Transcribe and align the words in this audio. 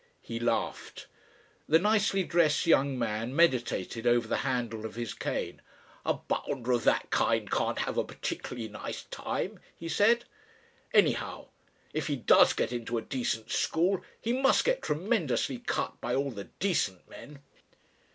'"He 0.33 0.39
laughed. 0.39 1.05
The 1.69 1.77
nicely 1.77 2.23
dressed 2.23 2.65
young 2.65 2.97
man 2.97 3.35
meditated 3.35 4.07
over 4.07 4.27
the 4.27 4.37
handle 4.37 4.83
of 4.83 4.95
his 4.95 5.13
cane. 5.13 5.61
"A 6.07 6.15
bounder 6.15 6.71
of 6.71 6.85
that 6.85 7.11
kind 7.11 7.51
can't 7.51 7.77
have 7.77 7.99
a 7.99 8.03
particularly 8.03 8.67
nice 8.67 9.03
time," 9.11 9.59
he 9.77 9.87
said, 9.87 10.25
"anyhow. 10.91 11.49
If 11.93 12.07
he 12.07 12.15
does 12.15 12.53
get 12.53 12.71
into 12.73 12.97
a 12.97 13.03
decent 13.03 13.51
school, 13.51 14.01
he 14.19 14.33
must 14.33 14.65
get 14.65 14.81
tremendously 14.81 15.59
cut 15.59 16.01
by 16.01 16.15
all 16.15 16.31
the 16.31 16.45
decent 16.45 17.07
men." 17.07 17.43